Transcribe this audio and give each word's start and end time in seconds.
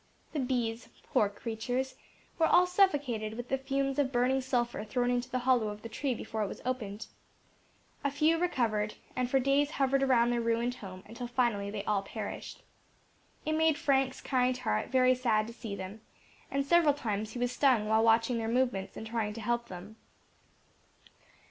The 0.33 0.39
bees, 0.39 0.89
poor 1.03 1.29
creatures! 1.29 1.93
were 2.39 2.47
all 2.47 2.65
suffocated 2.65 3.35
with 3.37 3.49
the 3.49 3.57
fumes 3.59 3.99
of 3.99 4.11
burning 4.11 4.41
sulphur 4.41 4.83
thrown 4.83 5.11
into 5.11 5.29
the 5.29 5.37
hollow 5.45 5.67
of 5.67 5.83
the 5.83 5.89
tree 5.89 6.15
before 6.15 6.41
it 6.41 6.47
was 6.47 6.59
opened. 6.65 7.05
A 8.03 8.09
few 8.09 8.39
recovered, 8.39 8.95
and 9.15 9.29
for 9.29 9.39
days 9.39 9.69
hovered 9.69 10.01
around 10.01 10.31
their 10.31 10.41
ruined 10.41 10.73
home, 10.73 11.03
until 11.05 11.27
finally 11.27 11.69
they 11.69 11.83
all 11.83 12.01
perished. 12.01 12.63
It 13.45 13.53
made 13.53 13.77
Frank's 13.77 14.21
kind 14.21 14.57
heart 14.57 14.89
very 14.89 15.13
sad 15.13 15.45
to 15.45 15.53
see 15.53 15.75
them, 15.75 16.01
and 16.49 16.65
several 16.65 16.95
times 16.95 17.33
he 17.33 17.37
was 17.39 17.51
stung 17.51 17.87
while 17.87 18.03
watching 18.03 18.39
their 18.39 18.47
movements 18.47 18.97
and 18.97 19.05
trying 19.05 19.33
to 19.33 19.41
help 19.41 19.67
them. 19.67 19.97